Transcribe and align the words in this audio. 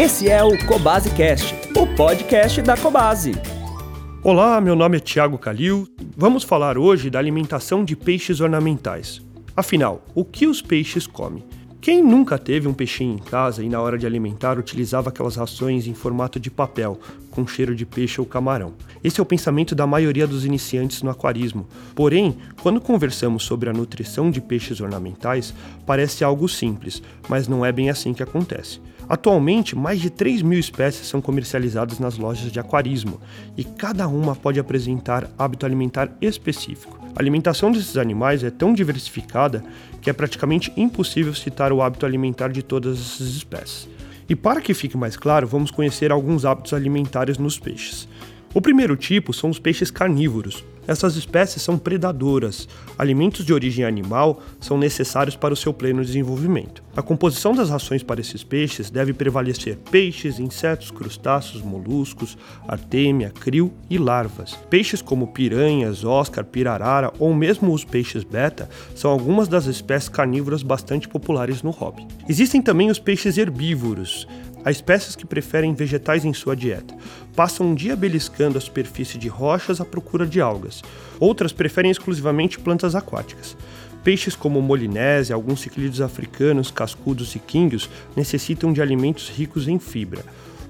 Esse 0.00 0.30
é 0.30 0.44
o 0.44 0.56
Cobase 0.64 1.10
Cast, 1.10 1.56
o 1.76 1.84
podcast 1.96 2.62
da 2.62 2.76
Cobase. 2.76 3.32
Olá, 4.22 4.60
meu 4.60 4.76
nome 4.76 4.96
é 4.96 5.00
Tiago 5.00 5.36
Calil. 5.36 5.88
Vamos 6.16 6.44
falar 6.44 6.78
hoje 6.78 7.10
da 7.10 7.18
alimentação 7.18 7.84
de 7.84 7.96
peixes 7.96 8.40
ornamentais. 8.40 9.20
Afinal, 9.56 10.04
o 10.14 10.24
que 10.24 10.46
os 10.46 10.62
peixes 10.62 11.04
comem? 11.04 11.42
Quem 11.80 12.00
nunca 12.00 12.38
teve 12.38 12.68
um 12.68 12.72
peixinho 12.72 13.14
em 13.14 13.18
casa 13.18 13.64
e 13.64 13.68
na 13.68 13.80
hora 13.80 13.98
de 13.98 14.06
alimentar 14.06 14.56
utilizava 14.56 15.08
aquelas 15.08 15.34
rações 15.34 15.88
em 15.88 15.94
formato 15.94 16.38
de 16.38 16.48
papel, 16.48 17.00
com 17.38 17.46
cheiro 17.46 17.72
de 17.72 17.86
peixe 17.86 18.20
ou 18.20 18.26
camarão? 18.26 18.74
Esse 19.02 19.20
é 19.20 19.22
o 19.22 19.26
pensamento 19.26 19.72
da 19.72 19.86
maioria 19.86 20.26
dos 20.26 20.44
iniciantes 20.44 21.04
no 21.04 21.10
aquarismo. 21.10 21.68
Porém, 21.94 22.36
quando 22.60 22.80
conversamos 22.80 23.44
sobre 23.44 23.70
a 23.70 23.72
nutrição 23.72 24.28
de 24.28 24.40
peixes 24.40 24.80
ornamentais, 24.80 25.54
parece 25.86 26.24
algo 26.24 26.48
simples, 26.48 27.00
mas 27.28 27.46
não 27.46 27.64
é 27.64 27.70
bem 27.70 27.90
assim 27.90 28.12
que 28.12 28.24
acontece. 28.24 28.80
Atualmente, 29.08 29.76
mais 29.76 30.00
de 30.00 30.10
3 30.10 30.42
mil 30.42 30.58
espécies 30.58 31.06
são 31.06 31.20
comercializadas 31.20 32.00
nas 32.00 32.18
lojas 32.18 32.50
de 32.50 32.58
aquarismo 32.58 33.20
e 33.56 33.62
cada 33.62 34.08
uma 34.08 34.34
pode 34.34 34.58
apresentar 34.58 35.30
hábito 35.38 35.64
alimentar 35.64 36.10
específico. 36.20 36.98
A 37.14 37.20
alimentação 37.22 37.70
desses 37.70 37.96
animais 37.96 38.42
é 38.42 38.50
tão 38.50 38.74
diversificada 38.74 39.62
que 40.02 40.10
é 40.10 40.12
praticamente 40.12 40.72
impossível 40.76 41.32
citar 41.34 41.72
o 41.72 41.80
hábito 41.82 42.04
alimentar 42.04 42.48
de 42.48 42.64
todas 42.64 42.98
essas 42.98 43.28
espécies. 43.28 43.88
E 44.28 44.36
para 44.36 44.60
que 44.60 44.74
fique 44.74 44.96
mais 44.96 45.16
claro, 45.16 45.46
vamos 45.46 45.70
conhecer 45.70 46.12
alguns 46.12 46.44
hábitos 46.44 46.74
alimentares 46.74 47.38
nos 47.38 47.58
peixes. 47.58 48.06
O 48.58 48.60
primeiro 48.60 48.96
tipo 48.96 49.32
são 49.32 49.50
os 49.50 49.60
peixes 49.60 49.88
carnívoros. 49.88 50.64
Essas 50.84 51.14
espécies 51.14 51.62
são 51.62 51.78
predadoras. 51.78 52.66
Alimentos 52.98 53.44
de 53.44 53.52
origem 53.52 53.84
animal 53.84 54.42
são 54.58 54.76
necessários 54.76 55.36
para 55.36 55.54
o 55.54 55.56
seu 55.56 55.72
pleno 55.72 56.02
desenvolvimento. 56.02 56.82
A 56.96 57.02
composição 57.02 57.54
das 57.54 57.70
rações 57.70 58.02
para 58.02 58.20
esses 58.20 58.42
peixes 58.42 58.90
deve 58.90 59.12
prevalecer 59.12 59.76
peixes, 59.92 60.40
insetos, 60.40 60.90
crustáceos, 60.90 61.62
moluscos, 61.62 62.36
artêmia, 62.66 63.30
krill 63.30 63.70
e 63.88 63.98
larvas. 63.98 64.54
Peixes 64.70 65.02
como 65.02 65.28
piranhas, 65.28 66.02
oscar, 66.02 66.44
pirarara 66.44 67.12
ou 67.18 67.32
mesmo 67.34 67.72
os 67.72 67.84
peixes 67.84 68.24
beta 68.24 68.68
são 68.94 69.10
algumas 69.10 69.46
das 69.46 69.66
espécies 69.66 70.08
carnívoras 70.08 70.62
bastante 70.62 71.06
populares 71.06 71.62
no 71.62 71.70
hobby. 71.70 72.08
Existem 72.28 72.62
também 72.62 72.90
os 72.90 72.98
peixes 72.98 73.36
herbívoros. 73.36 74.26
Há 74.64 74.70
espécies 74.70 75.14
que 75.14 75.26
preferem 75.26 75.74
vegetais 75.74 76.24
em 76.24 76.32
sua 76.32 76.56
dieta. 76.56 76.94
Passam 77.34 77.68
um 77.68 77.74
dia 77.74 77.94
beliscando 77.94 78.58
a 78.58 78.60
superfície 78.60 79.16
de 79.16 79.28
rochas 79.28 79.80
à 79.80 79.84
procura 79.84 80.26
de 80.26 80.40
algas. 80.40 80.82
Outras 81.20 81.52
preferem 81.52 81.90
exclusivamente 81.90 82.58
plantas 82.58 82.94
aquáticas. 82.94 83.56
Peixes 84.02 84.34
como 84.34 84.60
molinésia, 84.60 85.34
alguns 85.34 85.60
ciclídeos 85.60 86.00
africanos, 86.00 86.70
cascudos 86.70 87.34
e 87.34 87.38
quinguios 87.38 87.88
necessitam 88.16 88.72
de 88.72 88.80
alimentos 88.82 89.28
ricos 89.28 89.68
em 89.68 89.78
fibra. 89.78 90.24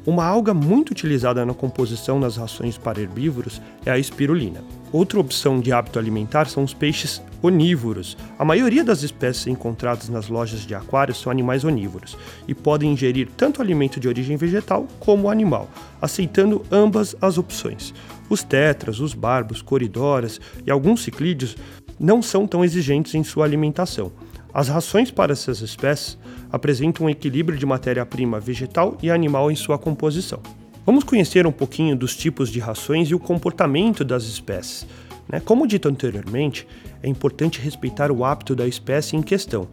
Uma 0.09 0.25
alga 0.25 0.55
muito 0.55 0.92
utilizada 0.92 1.45
na 1.45 1.53
composição 1.53 2.19
das 2.19 2.39
rações 2.39 2.78
para 2.78 2.98
herbívoros 2.98 3.61
é 3.84 3.91
a 3.91 3.98
espirulina. 3.98 4.64
Outra 4.91 5.20
opção 5.20 5.61
de 5.61 5.70
hábito 5.70 5.98
alimentar 5.98 6.47
são 6.47 6.64
os 6.64 6.73
peixes 6.73 7.20
onívoros. 7.42 8.17
A 8.39 8.42
maioria 8.42 8.83
das 8.83 9.03
espécies 9.03 9.48
encontradas 9.48 10.09
nas 10.09 10.29
lojas 10.29 10.62
de 10.64 10.75
aquários 10.75 11.20
são 11.20 11.31
animais 11.31 11.62
onívoros 11.62 12.17
e 12.48 12.55
podem 12.55 12.91
ingerir 12.91 13.29
tanto 13.36 13.61
alimento 13.61 14.01
de 14.01 14.09
origem 14.09 14.39
vegetal 14.39 14.89
como 14.98 15.29
animal, 15.29 15.69
aceitando 16.01 16.64
ambas 16.73 17.14
as 17.20 17.36
opções. 17.36 17.92
Os 18.31 18.42
tetras, 18.42 19.01
os 19.01 19.12
barbos, 19.12 19.61
coridoras 19.61 20.41
e 20.67 20.70
alguns 20.70 21.03
ciclídeos 21.03 21.55
não 22.01 22.23
são 22.23 22.47
tão 22.47 22.64
exigentes 22.64 23.14
em 23.14 23.23
sua 23.23 23.45
alimentação. 23.45 24.11
As 24.55 24.69
rações 24.69 25.11
para 25.11 25.33
essas 25.33 25.61
espécies 25.61 26.17
apresentam 26.51 27.07
um 27.07 27.11
equilíbrio 27.11 27.59
de 27.59 27.67
matéria-prima 27.67 28.41
vegetal 28.41 28.97
e 29.03 29.11
animal 29.11 29.51
em 29.51 29.57
sua 29.57 29.79
composição. 29.79 30.41
Vamos 30.85 31.05
conhecer 31.05 31.47
um 31.47 31.53
pouquinho 31.53 31.95
dos 31.95 32.17
tipos 32.17 32.51
de 32.51 32.59
rações 32.61 33.11
e 33.11 33.15
o 33.15 33.19
comportamento 33.19 34.05
das 34.05 34.25
espécies. 34.25 34.87
Né? 35.29 35.41
Como 35.41 35.67
dito 35.67 35.89
anteriormente, 35.89 36.67
é 37.03 37.08
importante 37.08 37.61
respeitar 37.61 38.11
o 38.11 38.25
hábito 38.25 38.57
da 38.57 38.67
espécie 38.67 39.14
em 39.14 39.23
questão. 39.23 39.69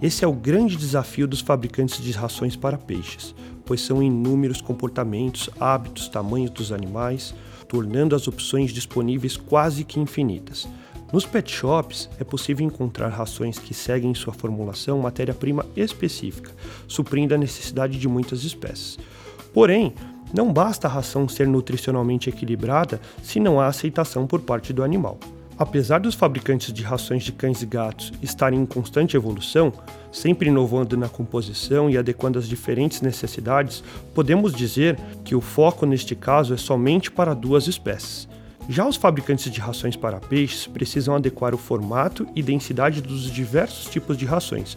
Esse 0.00 0.24
é 0.24 0.28
o 0.28 0.32
grande 0.32 0.76
desafio 0.76 1.26
dos 1.26 1.40
fabricantes 1.40 2.02
de 2.02 2.12
rações 2.12 2.56
para 2.56 2.78
peixes, 2.78 3.34
pois 3.66 3.80
são 3.80 4.02
inúmeros 4.02 4.60
comportamentos, 4.60 5.50
hábitos, 5.58 6.08
tamanhos 6.08 6.50
dos 6.50 6.72
animais, 6.72 7.34
tornando 7.68 8.16
as 8.16 8.26
opções 8.26 8.72
disponíveis 8.72 9.36
quase 9.36 9.84
que 9.84 10.00
infinitas. 10.00 10.68
Nos 11.12 11.26
pet 11.26 11.50
shops 11.50 12.08
é 12.20 12.24
possível 12.24 12.64
encontrar 12.64 13.08
rações 13.08 13.58
que 13.58 13.74
seguem 13.74 14.12
em 14.12 14.14
sua 14.14 14.32
formulação 14.32 15.00
matéria-prima 15.00 15.66
específica, 15.74 16.52
suprindo 16.86 17.34
a 17.34 17.38
necessidade 17.38 17.98
de 17.98 18.06
muitas 18.06 18.44
espécies. 18.44 18.96
Porém, 19.52 19.92
não 20.32 20.52
basta 20.52 20.86
a 20.86 20.90
ração 20.90 21.28
ser 21.28 21.48
nutricionalmente 21.48 22.30
equilibrada 22.30 23.00
se 23.22 23.40
não 23.40 23.58
há 23.60 23.66
aceitação 23.66 24.24
por 24.24 24.40
parte 24.40 24.72
do 24.72 24.84
animal. 24.84 25.18
Apesar 25.58 25.98
dos 25.98 26.14
fabricantes 26.14 26.72
de 26.72 26.82
rações 26.82 27.24
de 27.24 27.32
cães 27.32 27.60
e 27.60 27.66
gatos 27.66 28.12
estarem 28.22 28.60
em 28.60 28.64
constante 28.64 29.16
evolução, 29.16 29.72
sempre 30.12 30.48
inovando 30.48 30.96
na 30.96 31.08
composição 31.08 31.90
e 31.90 31.98
adequando 31.98 32.38
às 32.38 32.48
diferentes 32.48 33.02
necessidades, 33.02 33.82
podemos 34.14 34.54
dizer 34.54 34.98
que 35.24 35.34
o 35.34 35.40
foco 35.40 35.84
neste 35.84 36.14
caso 36.14 36.54
é 36.54 36.56
somente 36.56 37.10
para 37.10 37.34
duas 37.34 37.66
espécies. 37.66 38.28
Já 38.68 38.86
os 38.86 38.96
fabricantes 38.96 39.50
de 39.50 39.60
rações 39.60 39.96
para 39.96 40.20
peixes 40.20 40.66
precisam 40.66 41.14
adequar 41.14 41.54
o 41.54 41.58
formato 41.58 42.26
e 42.36 42.42
densidade 42.42 43.00
dos 43.00 43.30
diversos 43.30 43.86
tipos 43.86 44.16
de 44.16 44.24
rações, 44.24 44.76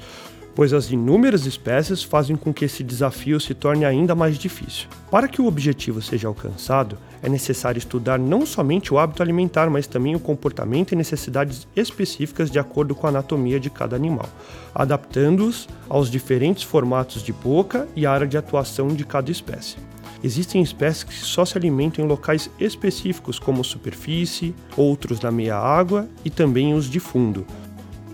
pois 0.56 0.74
as 0.74 0.92
inúmeras 0.92 1.46
espécies 1.46 2.04
fazem 2.04 2.36
com 2.36 2.54
que 2.54 2.66
esse 2.66 2.84
desafio 2.84 3.40
se 3.40 3.54
torne 3.54 3.86
ainda 3.86 4.16
mais 4.16 4.38
difícil. 4.38 4.88
Para 5.10 5.28
que 5.28 5.42
o 5.42 5.48
objetivo 5.48 6.02
seja 6.02 6.28
alcançado, 6.28 6.98
é 7.22 7.30
necessário 7.30 7.78
estudar 7.78 8.20
não 8.20 8.46
somente 8.46 8.94
o 8.94 9.00
hábito 9.00 9.24
alimentar, 9.24 9.70
mas 9.70 9.88
também 9.88 10.16
o 10.16 10.20
comportamento 10.20 10.92
e 10.92 10.96
necessidades 10.96 11.68
específicas 11.76 12.52
de 12.52 12.60
acordo 12.60 12.94
com 12.94 13.08
a 13.08 13.10
anatomia 13.10 13.60
de 13.60 13.70
cada 13.70 13.96
animal, 13.96 14.30
adaptando-os 14.74 15.68
aos 15.90 16.10
diferentes 16.10 16.64
formatos 16.64 17.24
de 17.24 17.34
boca 17.34 17.88
e 17.96 18.06
área 18.06 18.28
de 18.28 18.38
atuação 18.38 18.88
de 18.90 19.06
cada 19.06 19.32
espécie. 19.32 19.78
Existem 20.24 20.62
espécies 20.62 21.04
que 21.04 21.14
só 21.14 21.44
se 21.44 21.58
alimentam 21.58 22.04
em 22.04 22.08
locais 22.08 22.50
específicos, 22.58 23.38
como 23.38 23.64
superfície, 23.64 24.56
outros 24.78 25.20
na 25.20 25.30
meia 25.30 25.58
água 25.58 26.08
e 26.24 26.30
também 26.30 26.74
os 26.74 26.90
de 26.90 27.00
fundo. 27.00 27.46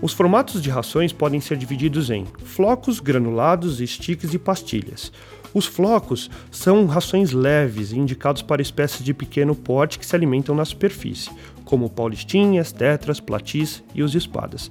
Os 0.02 0.12
formatos 0.12 0.60
de 0.60 0.70
rações 0.70 1.12
podem 1.12 1.40
ser 1.40 1.56
divididos 1.56 2.10
em 2.10 2.26
flocos, 2.42 2.98
granulados, 2.98 3.78
sticks 3.78 4.34
e 4.34 4.38
pastilhas. 4.38 5.12
Os 5.52 5.66
flocos 5.66 6.30
são 6.50 6.86
rações 6.86 7.32
leves 7.32 7.92
indicados 7.92 8.40
para 8.40 8.62
espécies 8.62 9.04
de 9.04 9.12
pequeno 9.12 9.54
porte 9.54 9.98
que 9.98 10.06
se 10.06 10.16
alimentam 10.16 10.54
na 10.54 10.64
superfície, 10.64 11.30
como 11.64 11.90
paulistinhas, 11.90 12.72
tetras, 12.72 13.20
platis 13.20 13.84
e 13.94 14.02
os 14.02 14.14
espadas. 14.14 14.70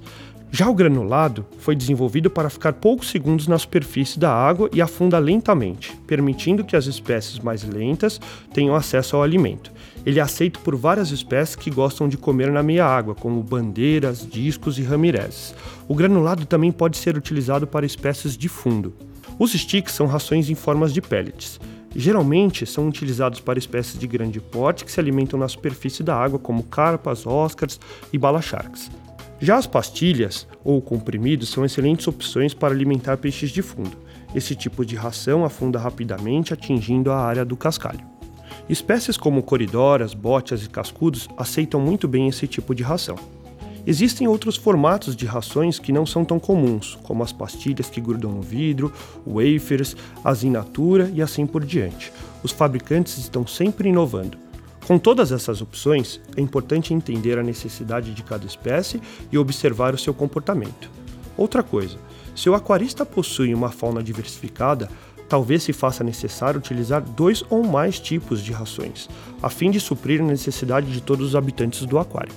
Já 0.52 0.68
o 0.68 0.74
granulado 0.74 1.46
foi 1.58 1.76
desenvolvido 1.76 2.28
para 2.28 2.50
ficar 2.50 2.72
poucos 2.72 3.08
segundos 3.08 3.46
na 3.46 3.56
superfície 3.56 4.18
da 4.18 4.32
água 4.32 4.68
e 4.72 4.82
afunda 4.82 5.16
lentamente, 5.16 5.96
permitindo 6.08 6.64
que 6.64 6.74
as 6.74 6.86
espécies 6.86 7.38
mais 7.38 7.62
lentas 7.62 8.20
tenham 8.52 8.74
acesso 8.74 9.14
ao 9.14 9.22
alimento. 9.22 9.70
Ele 10.04 10.18
é 10.18 10.22
aceito 10.22 10.58
por 10.58 10.74
várias 10.74 11.12
espécies 11.12 11.54
que 11.54 11.70
gostam 11.70 12.08
de 12.08 12.16
comer 12.16 12.50
na 12.50 12.64
meia 12.64 12.84
água, 12.84 13.14
como 13.14 13.42
bandeiras, 13.44 14.26
discos 14.28 14.76
e 14.76 14.82
ramirezes. 14.82 15.54
O 15.86 15.94
granulado 15.94 16.44
também 16.44 16.72
pode 16.72 16.96
ser 16.96 17.16
utilizado 17.16 17.64
para 17.64 17.86
espécies 17.86 18.36
de 18.36 18.48
fundo. 18.48 18.92
Os 19.38 19.52
sticks 19.52 19.94
são 19.94 20.08
rações 20.08 20.50
em 20.50 20.56
formas 20.56 20.92
de 20.92 21.00
pellets. 21.00 21.60
Geralmente 21.94 22.66
são 22.66 22.88
utilizados 22.88 23.40
para 23.40 23.58
espécies 23.58 23.98
de 23.98 24.06
grande 24.06 24.40
porte 24.40 24.84
que 24.84 24.90
se 24.90 24.98
alimentam 24.98 25.38
na 25.38 25.48
superfície 25.48 26.02
da 26.02 26.16
água, 26.16 26.40
como 26.40 26.64
carpas, 26.64 27.24
oscars 27.24 27.78
e 28.12 28.18
bala-sharks. 28.18 28.90
Já 29.40 29.56
as 29.56 29.66
pastilhas 29.66 30.46
ou 30.62 30.82
comprimidos 30.82 31.48
são 31.48 31.64
excelentes 31.64 32.06
opções 32.06 32.52
para 32.52 32.74
alimentar 32.74 33.16
peixes 33.16 33.50
de 33.50 33.62
fundo. 33.62 33.96
Esse 34.34 34.54
tipo 34.54 34.84
de 34.84 34.94
ração 34.94 35.46
afunda 35.46 35.78
rapidamente, 35.78 36.52
atingindo 36.52 37.10
a 37.10 37.16
área 37.16 37.44
do 37.44 37.56
cascalho. 37.56 38.06
Espécies 38.68 39.16
como 39.16 39.42
coridoras, 39.42 40.12
botias 40.12 40.64
e 40.64 40.68
cascudos 40.68 41.26
aceitam 41.38 41.80
muito 41.80 42.06
bem 42.06 42.28
esse 42.28 42.46
tipo 42.46 42.74
de 42.74 42.82
ração. 42.82 43.16
Existem 43.86 44.28
outros 44.28 44.56
formatos 44.56 45.16
de 45.16 45.24
rações 45.24 45.78
que 45.78 45.90
não 45.90 46.04
são 46.04 46.22
tão 46.22 46.38
comuns, 46.38 46.98
como 47.02 47.22
as 47.22 47.32
pastilhas 47.32 47.88
que 47.88 48.00
grudam 48.00 48.30
no 48.30 48.42
vidro, 48.42 48.92
wafers, 49.26 49.96
as 50.22 50.44
in 50.44 50.50
natura 50.50 51.10
e 51.14 51.22
assim 51.22 51.46
por 51.46 51.64
diante. 51.64 52.12
Os 52.42 52.52
fabricantes 52.52 53.16
estão 53.16 53.46
sempre 53.46 53.88
inovando. 53.88 54.49
Com 54.90 54.98
todas 54.98 55.30
essas 55.30 55.62
opções, 55.62 56.20
é 56.36 56.40
importante 56.40 56.92
entender 56.92 57.38
a 57.38 57.44
necessidade 57.44 58.12
de 58.12 58.24
cada 58.24 58.44
espécie 58.44 59.00
e 59.30 59.38
observar 59.38 59.94
o 59.94 59.98
seu 59.98 60.12
comportamento. 60.12 60.90
Outra 61.36 61.62
coisa, 61.62 61.96
se 62.34 62.50
o 62.50 62.56
aquarista 62.56 63.06
possui 63.06 63.54
uma 63.54 63.70
fauna 63.70 64.02
diversificada, 64.02 64.90
talvez 65.28 65.62
se 65.62 65.72
faça 65.72 66.02
necessário 66.02 66.58
utilizar 66.58 67.02
dois 67.02 67.44
ou 67.48 67.62
mais 67.62 68.00
tipos 68.00 68.42
de 68.42 68.50
rações, 68.50 69.08
a 69.40 69.48
fim 69.48 69.70
de 69.70 69.78
suprir 69.78 70.20
a 70.22 70.24
necessidade 70.24 70.90
de 70.90 71.00
todos 71.00 71.28
os 71.28 71.36
habitantes 71.36 71.86
do 71.86 71.96
aquário. 71.96 72.34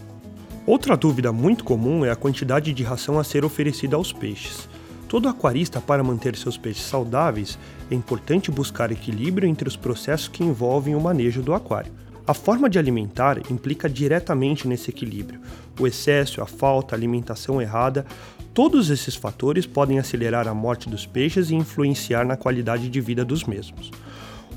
Outra 0.68 0.96
dúvida 0.96 1.32
muito 1.32 1.64
comum 1.64 2.06
é 2.06 2.12
a 2.12 2.16
quantidade 2.16 2.72
de 2.72 2.84
ração 2.84 3.18
a 3.18 3.24
ser 3.24 3.44
oferecida 3.44 3.96
aos 3.96 4.14
peixes. 4.14 4.70
Todo 5.08 5.28
aquarista, 5.28 5.82
para 5.82 6.04
manter 6.04 6.36
seus 6.36 6.56
peixes 6.56 6.86
saudáveis, 6.86 7.58
é 7.90 7.96
importante 7.96 8.52
buscar 8.52 8.92
equilíbrio 8.92 9.50
entre 9.50 9.68
os 9.68 9.76
processos 9.76 10.28
que 10.28 10.44
envolvem 10.44 10.94
o 10.94 11.02
manejo 11.02 11.42
do 11.42 11.52
aquário. 11.52 12.03
A 12.26 12.34
forma 12.34 12.70
de 12.70 12.80
alimentar 12.80 13.38
implica 13.52 13.90
diretamente 13.90 14.66
nesse 14.66 14.90
equilíbrio. 14.90 15.42
O 15.78 15.86
excesso, 15.86 16.42
a 16.42 16.46
falta, 16.46 16.96
a 16.96 16.98
alimentação 16.98 17.62
errada, 17.62 18.06
todos 18.54 18.90
esses 18.90 19.14
fatores 19.14 19.66
podem 19.66 20.00
acelerar 20.00 20.48
a 20.48 20.54
morte 20.54 20.90
dos 20.90 21.06
peixes 21.06 21.50
e 21.50 21.56
influenciar 21.56 22.26
na 22.26 22.38
qualidade 22.38 22.88
de 22.88 23.02
vida 23.02 23.26
dos 23.26 23.44
mesmos. 23.44 23.92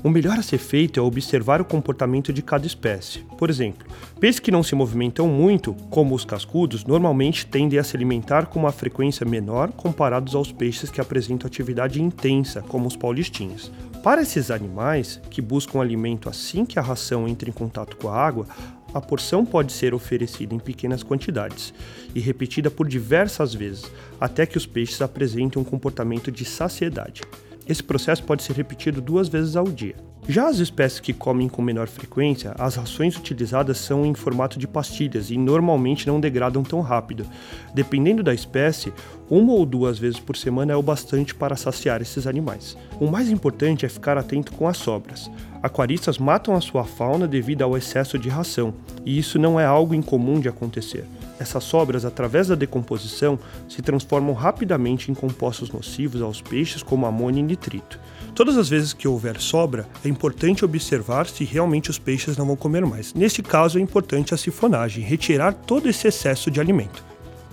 O 0.01 0.09
melhor 0.09 0.37
a 0.37 0.43
ser 0.43 0.59
feito 0.59 0.97
é 0.97 1.03
observar 1.03 1.59
o 1.59 1.65
comportamento 1.65 2.31
de 2.31 2.41
cada 2.41 2.65
espécie. 2.65 3.25
Por 3.37 3.49
exemplo, 3.49 3.85
peixes 4.17 4.39
que 4.39 4.51
não 4.51 4.63
se 4.63 4.73
movimentam 4.75 5.27
muito, 5.27 5.73
como 5.89 6.15
os 6.15 6.23
cascudos, 6.23 6.85
normalmente 6.85 7.45
tendem 7.47 7.79
a 7.79 7.83
se 7.83 7.97
alimentar 7.97 8.45
com 8.45 8.59
uma 8.59 8.71
frequência 8.71 9.25
menor 9.25 9.73
comparados 9.73 10.35
aos 10.35 10.53
peixes 10.53 10.89
que 10.89 11.01
apresentam 11.01 11.47
atividade 11.47 12.01
intensa, 12.01 12.61
como 12.61 12.87
os 12.87 12.95
paulistinhas. 12.95 13.69
Para 14.03 14.21
esses 14.21 14.51
animais, 14.51 15.19
que 15.29 15.41
buscam 15.41 15.81
alimento 15.81 16.29
assim 16.29 16.65
que 16.65 16.79
a 16.79 16.81
ração 16.81 17.27
entra 17.27 17.49
em 17.49 17.53
contato 17.53 17.97
com 17.97 18.09
a 18.09 18.15
água, 18.15 18.47
a 18.93 19.01
porção 19.01 19.45
pode 19.45 19.73
ser 19.73 19.93
oferecida 19.93 20.55
em 20.55 20.59
pequenas 20.59 21.03
quantidades 21.03 21.73
e 22.15 22.19
repetida 22.19 22.71
por 22.71 22.87
diversas 22.87 23.53
vezes, 23.53 23.85
até 24.19 24.45
que 24.45 24.57
os 24.57 24.65
peixes 24.65 25.01
apresentem 25.01 25.61
um 25.61 25.65
comportamento 25.65 26.31
de 26.31 26.45
saciedade. 26.45 27.21
Esse 27.67 27.83
processo 27.83 28.23
pode 28.23 28.43
ser 28.43 28.53
repetido 28.53 29.01
duas 29.01 29.27
vezes 29.27 29.55
ao 29.55 29.65
dia. 29.65 29.95
Já 30.29 30.49
as 30.49 30.59
espécies 30.59 30.99
que 30.99 31.13
comem 31.13 31.47
com 31.47 31.61
menor 31.61 31.87
frequência, 31.87 32.53
as 32.59 32.75
rações 32.75 33.15
utilizadas 33.15 33.77
são 33.77 34.05
em 34.05 34.13
formato 34.13 34.59
de 34.59 34.67
pastilhas 34.67 35.31
e 35.31 35.37
normalmente 35.37 36.05
não 36.05 36.19
degradam 36.19 36.63
tão 36.63 36.81
rápido. 36.81 37.25
Dependendo 37.73 38.21
da 38.21 38.33
espécie, 38.33 38.91
uma 39.29 39.53
ou 39.53 39.65
duas 39.65 39.97
vezes 39.97 40.19
por 40.19 40.35
semana 40.35 40.73
é 40.73 40.75
o 40.75 40.81
bastante 40.81 41.33
para 41.33 41.55
saciar 41.55 42.01
esses 42.01 42.27
animais. 42.27 42.77
O 42.99 43.09
mais 43.09 43.29
importante 43.29 43.85
é 43.85 43.89
ficar 43.89 44.17
atento 44.17 44.51
com 44.51 44.67
as 44.67 44.75
sobras. 44.75 45.31
Aquaristas 45.63 46.17
matam 46.17 46.55
a 46.55 46.61
sua 46.61 46.83
fauna 46.83 47.25
devido 47.25 47.61
ao 47.61 47.77
excesso 47.77 48.19
de 48.19 48.27
ração, 48.27 48.73
e 49.05 49.17
isso 49.17 49.39
não 49.39 49.57
é 49.57 49.65
algo 49.65 49.95
incomum 49.95 50.41
de 50.41 50.49
acontecer. 50.49 51.05
Essas 51.39 51.63
sobras, 51.63 52.03
através 52.03 52.47
da 52.47 52.55
decomposição, 52.55 53.37
se 53.69 53.81
transformam 53.81 54.33
rapidamente 54.33 55.11
em 55.11 55.13
compostos 55.13 55.69
nocivos 55.69 56.21
aos 56.21 56.41
peixes, 56.41 56.81
como 56.81 57.05
amônia 57.05 57.39
e 57.39 57.43
nitrito. 57.43 57.99
Todas 58.33 58.57
as 58.57 58.69
vezes 58.69 58.93
que 58.93 59.07
houver 59.07 59.39
sobra, 59.39 59.87
é 60.03 60.09
importante 60.09 60.65
observar 60.65 61.27
se 61.27 61.43
realmente 61.43 61.89
os 61.89 61.99
peixes 61.99 62.37
não 62.37 62.45
vão 62.45 62.55
comer 62.55 62.85
mais. 62.85 63.13
Neste 63.13 63.41
caso, 63.41 63.77
é 63.77 63.81
importante 63.81 64.33
a 64.33 64.37
sifonagem, 64.37 65.03
retirar 65.03 65.53
todo 65.53 65.87
esse 65.89 66.07
excesso 66.07 66.49
de 66.49 66.59
alimento. 66.59 67.03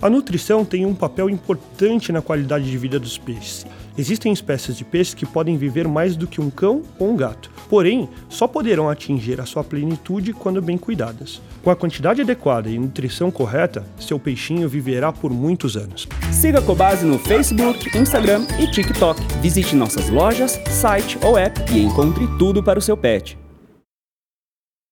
A 0.01 0.09
nutrição 0.09 0.65
tem 0.65 0.85
um 0.85 0.93
papel 0.93 1.29
importante 1.29 2.11
na 2.11 2.21
qualidade 2.21 2.69
de 2.69 2.77
vida 2.77 2.99
dos 2.99 3.17
peixes. 3.17 3.65
Existem 3.97 4.33
espécies 4.33 4.75
de 4.75 4.83
peixes 4.83 5.13
que 5.13 5.25
podem 5.25 5.57
viver 5.57 5.87
mais 5.87 6.15
do 6.17 6.27
que 6.27 6.41
um 6.41 6.49
cão 6.49 6.81
ou 6.99 7.11
um 7.11 7.15
gato, 7.15 7.49
porém, 7.69 8.09
só 8.27 8.47
poderão 8.47 8.89
atingir 8.89 9.39
a 9.39 9.45
sua 9.45 9.63
plenitude 9.63 10.33
quando 10.33 10.61
bem 10.61 10.77
cuidadas. 10.77 11.41
Com 11.63 11.69
a 11.69 11.75
quantidade 11.75 12.21
adequada 12.21 12.69
e 12.69 12.77
nutrição 12.77 13.31
correta, 13.31 13.85
seu 13.97 14.19
peixinho 14.19 14.67
viverá 14.67 15.13
por 15.13 15.31
muitos 15.31 15.77
anos. 15.77 16.07
Siga 16.31 16.59
a 16.59 16.61
Cobase 16.61 17.05
no 17.05 17.17
Facebook, 17.17 17.97
Instagram 17.97 18.45
e 18.59 18.69
TikTok. 18.69 19.21
Visite 19.41 19.75
nossas 19.75 20.09
lojas, 20.09 20.59
site 20.69 21.17
ou 21.23 21.37
app 21.37 21.59
e 21.71 21.81
encontre 21.81 22.27
tudo 22.37 22.61
para 22.61 22.77
o 22.77 22.81
seu 22.81 22.97
pet. 22.97 23.37